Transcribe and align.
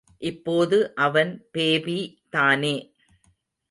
இப்போது 0.17 0.95
அவன் 0.95 1.31
பேபி 1.51 1.99
தானே. 2.29 2.75